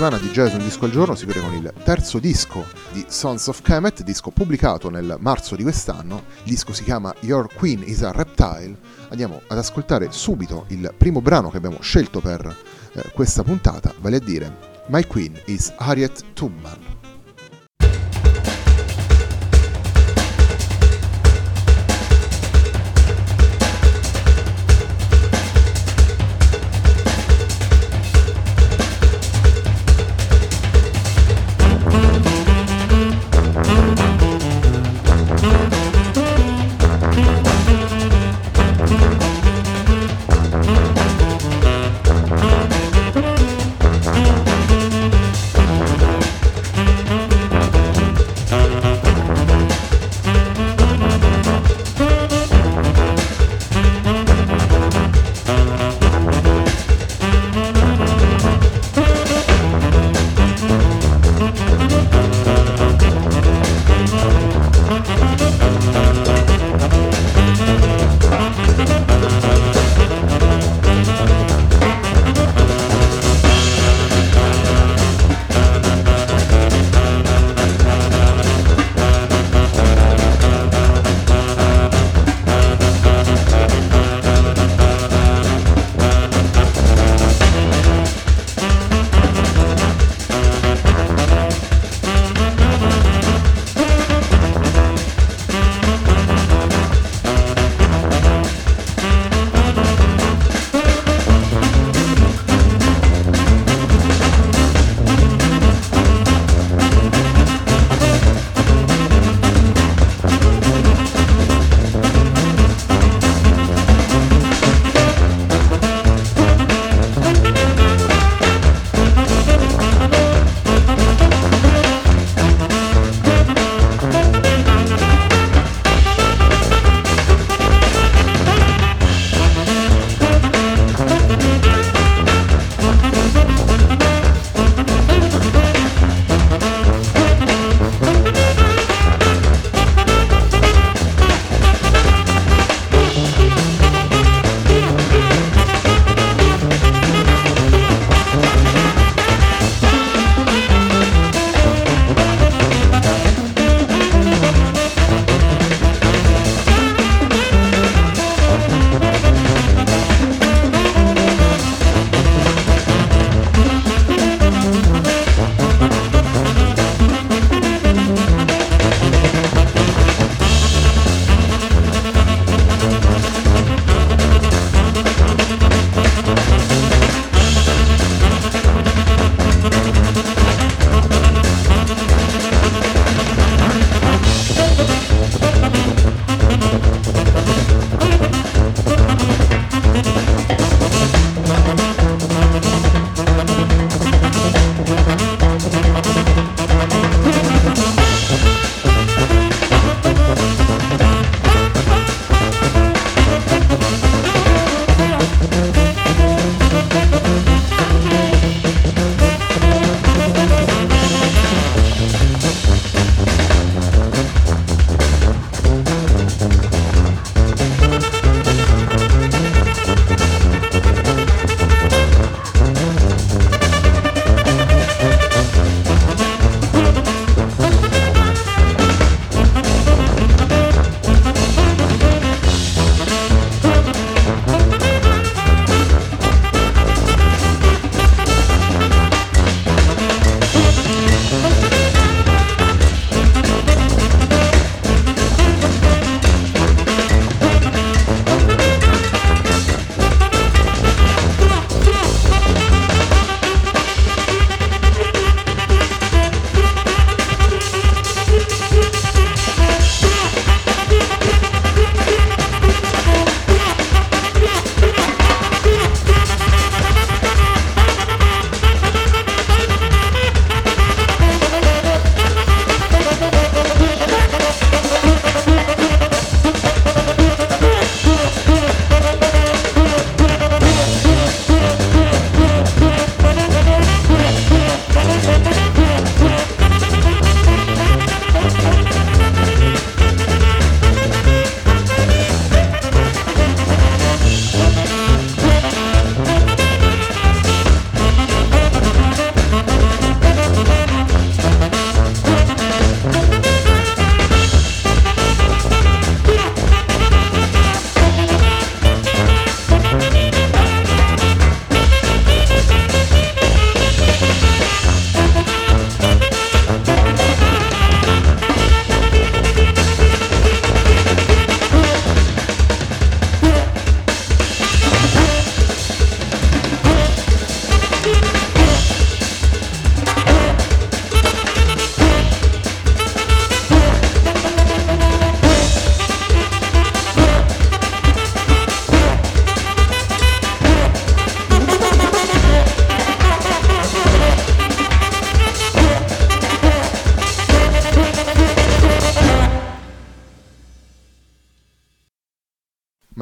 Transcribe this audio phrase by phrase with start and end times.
[0.00, 3.48] Settimana di Jazz Un Disco al Giorno si chiude con il terzo disco di Sons
[3.48, 6.22] of Kemet, disco pubblicato nel marzo di quest'anno.
[6.44, 8.78] Il disco si chiama Your Queen is a Reptile.
[9.10, 12.56] Andiamo ad ascoltare subito il primo brano che abbiamo scelto per
[12.94, 14.56] eh, questa puntata, vale a dire
[14.86, 16.89] My Queen is Harriet Tubman.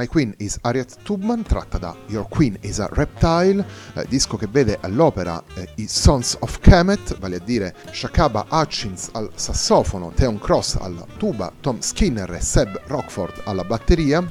[0.07, 3.65] Queen is Harriet Tubman, tratta da Your Queen is a Reptile,
[3.95, 9.09] eh, disco che vede all'opera eh, i Sons of Kemet, vale a dire Shakaba Hutchins
[9.13, 14.23] al sassofono, Theon Cross alla tuba, Tom Skinner e Seb Rockford alla batteria,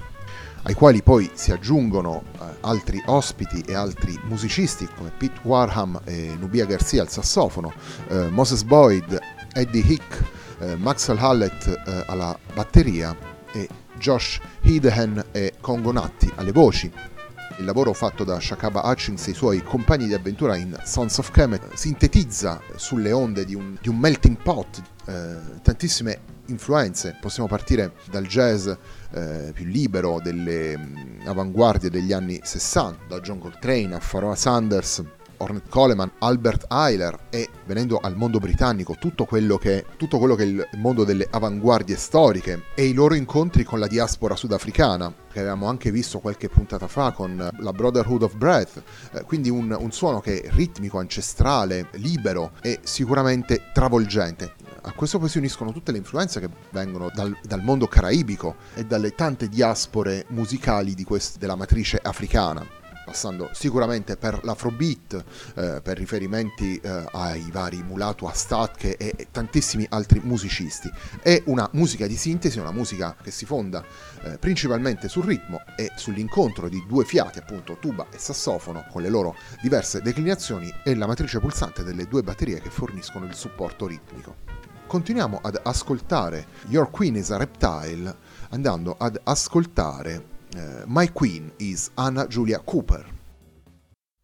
[0.64, 6.36] ai quali poi si aggiungono eh, altri ospiti e altri musicisti come Pete Warham e
[6.40, 7.74] Nubia Garcia al sassofono,
[8.10, 9.20] eh, Moses Boyd,
[9.54, 10.24] Eddie Hick,
[10.60, 13.16] eh, Maxwell Hallett eh, alla batteria
[13.54, 13.68] e
[13.98, 16.92] Josh Hidehen e Congo Natti alle voci.
[17.60, 21.32] Il lavoro fatto da Shakaba Hutchins e i suoi compagni di avventura in Sons of
[21.32, 27.18] Kemet sintetizza sulle onde di un, di un melting pot eh, tantissime influenze.
[27.20, 33.40] Possiamo partire dal jazz eh, più libero delle mh, avanguardie degli anni 60, da John
[33.40, 35.04] Coltrane a Pharoah Sanders
[35.38, 40.44] Ornette Coleman, Albert Eiler e venendo al mondo britannico tutto quello, che, tutto quello che
[40.44, 45.44] è il mondo delle avanguardie storiche e i loro incontri con la diaspora sudafricana che
[45.44, 48.82] avevamo anche visto qualche puntata fa con la Brotherhood of Breath,
[49.14, 54.56] eh, quindi un, un suono che è ritmico, ancestrale, libero e sicuramente travolgente.
[54.82, 58.86] A questo poi si uniscono tutte le influenze che vengono dal, dal mondo caraibico e
[58.86, 62.77] dalle tante diaspore musicali quest- della matrice africana
[63.08, 65.24] passando sicuramente per l'afrobeat,
[65.56, 70.92] eh, per riferimenti eh, ai vari Mulatu Astatke e, tantissimi altri musicisti.
[71.22, 73.82] È una musica di sintesi, una musica che si fonda
[74.24, 79.10] eh, principalmente sul ritmo e sull'incontro di due fiati, appunto tuba e sassofono, con le
[79.10, 84.36] loro diverse declinazioni e la matrice pulsante delle due batterie che forniscono il supporto ritmico.
[84.86, 88.14] Continuiamo ad ascoltare Your Queen is a Reptile
[88.50, 93.06] andando ad ascoltare Uh, my queen is Anna Julia Cooper.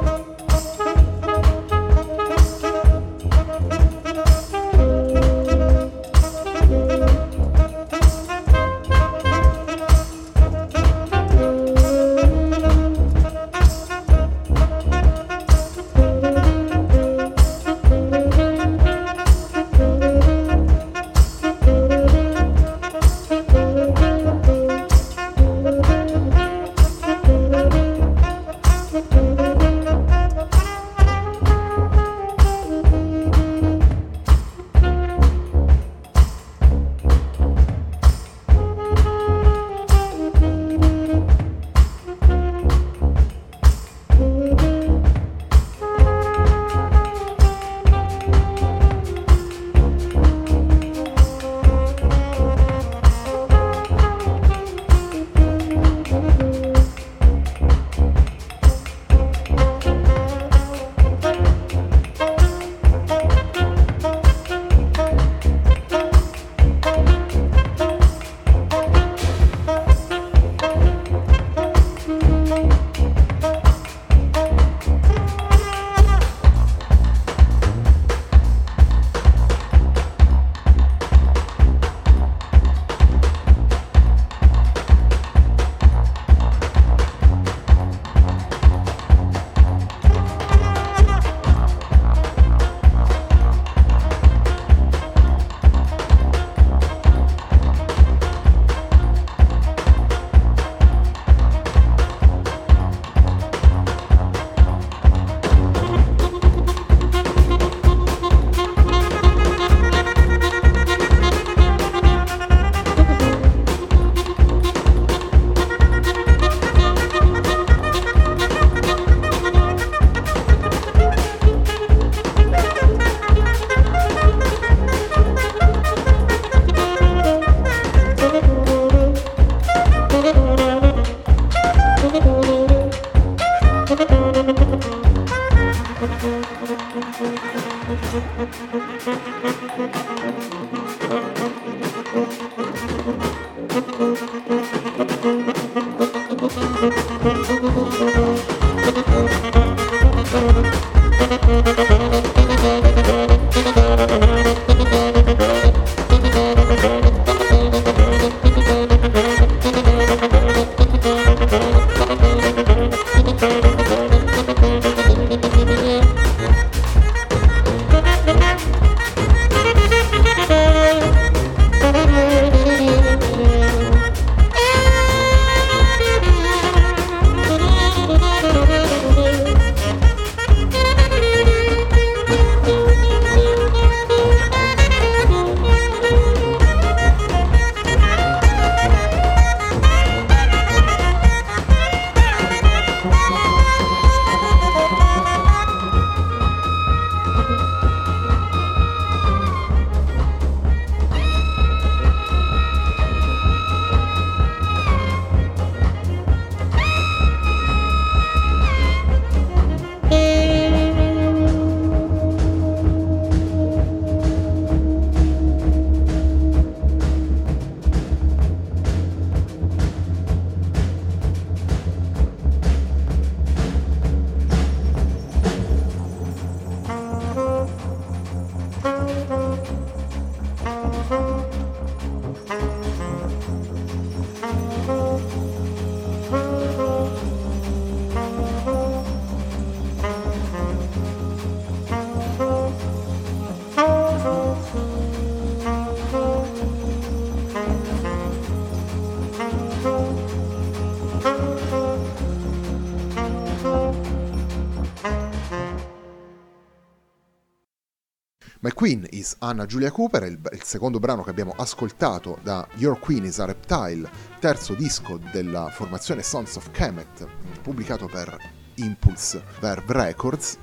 [258.63, 262.99] My Queen is Anna Julia Cooper, il, il, secondo brano che abbiamo ascoltato da Your
[262.99, 264.07] Queen is a Reptile,
[264.39, 267.25] terzo disco della formazione Sons of Kemet,
[267.63, 268.37] pubblicato per
[268.75, 270.59] Impulse Verve Records.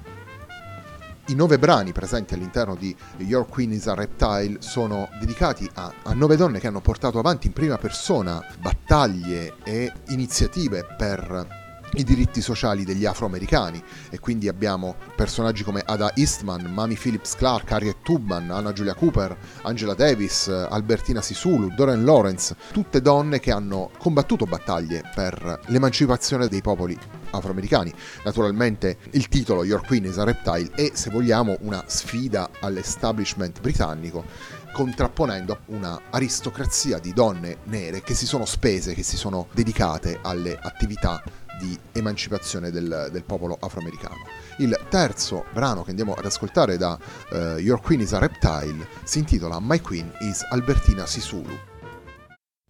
[1.26, 6.12] I nove brani presenti all'interno di Your Queen is a Reptile sono dedicati a, a
[6.12, 12.40] nove donne che hanno portato avanti in prima persona battaglie e iniziative per i diritti
[12.40, 18.50] sociali degli afroamericani e quindi abbiamo personaggi come Ada Eastman, Mami Phillips Clark, Harriet Tubman,
[18.50, 25.02] Anna Julia Cooper, Angela Davis, Albertina Sisulu, Doreen Lawrence, tutte donne che hanno combattuto battaglie
[25.14, 26.96] per l'emancipazione dei popoli
[27.30, 27.92] afroamericani.
[28.24, 34.24] Naturalmente il titolo Your Queen is a Reptile è, se vogliamo, una sfida all'establishment britannico
[34.72, 40.56] contrapponendo una aristocrazia di donne nere che si sono spese, che si sono dedicate alle
[40.60, 41.22] attività
[41.58, 44.26] di emancipazione del, del, popolo afroamericano.
[44.58, 46.98] Il terzo brano che andiamo ad ascoltare da
[47.30, 51.56] uh, Your Queen is a Reptile si intitola My Queen is Albertina Sisulu.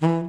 [0.05, 0.29] Mm.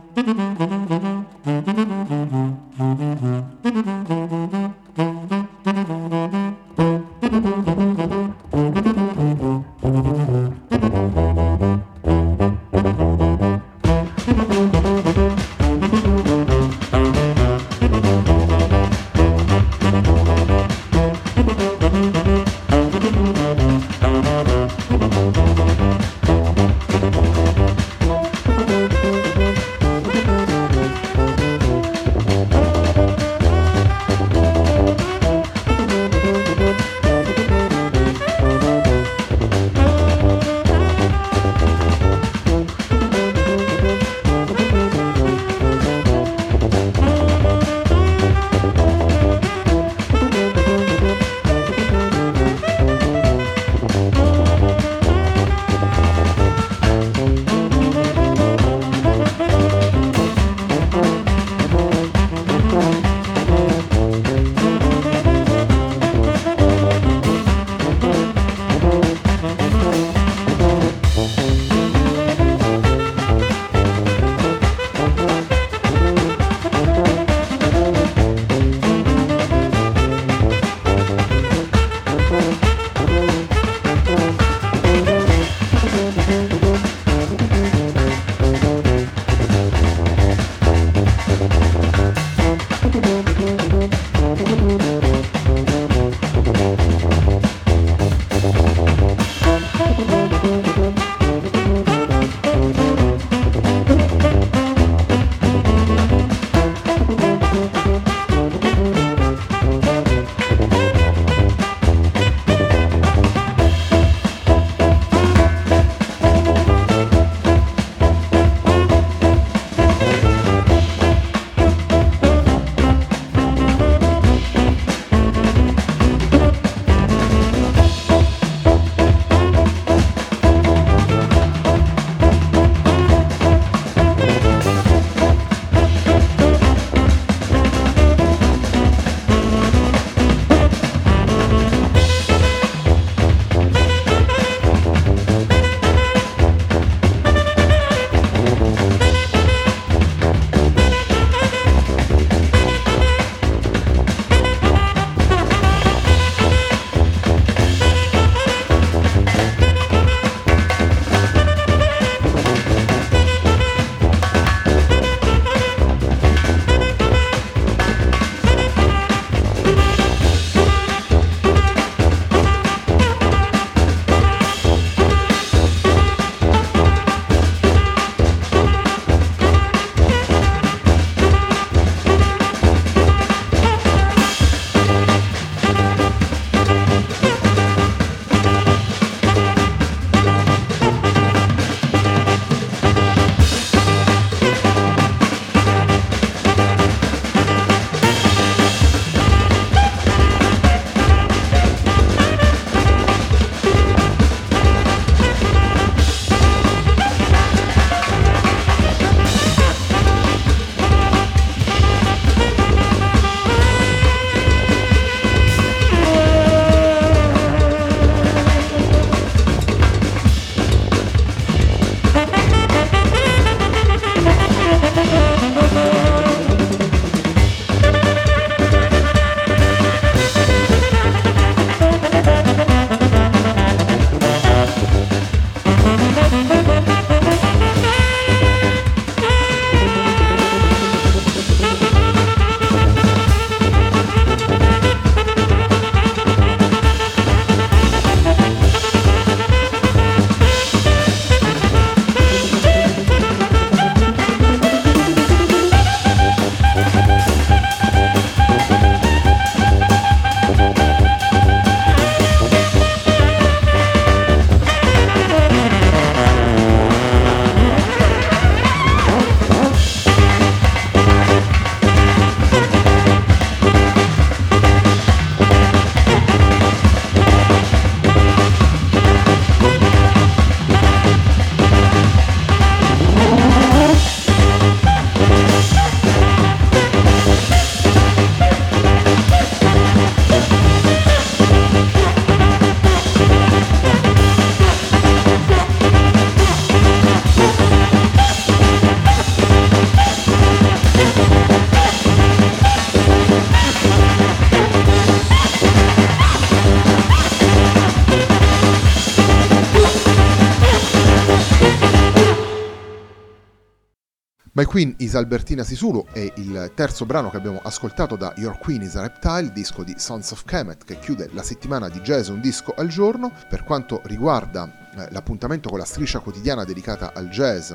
[314.60, 318.82] My Queen is Albertina Sisulu è il terzo brano che abbiamo ascoltato da Your Queen
[318.82, 322.42] is a Reptile, disco di Sons of Kemet che chiude la settimana di jazz un
[322.42, 323.32] disco al giorno.
[323.48, 327.72] Per quanto riguarda eh, l'appuntamento con la striscia quotidiana dedicata al jazz,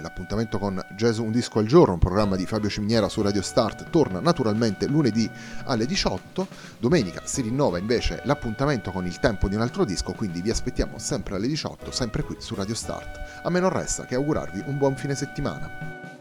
[0.00, 3.90] l'appuntamento con Jazz Un Disco al Giorno, un programma di Fabio Ciminiera su Radio Start,
[3.90, 5.28] torna naturalmente lunedì
[5.64, 6.46] alle 18.
[6.78, 10.98] Domenica si rinnova invece l'appuntamento con il tempo di un altro disco, quindi vi aspettiamo
[10.98, 13.42] sempre alle 18, sempre qui su Radio Start.
[13.42, 16.11] A me non resta che augurarvi un buon fine settimana.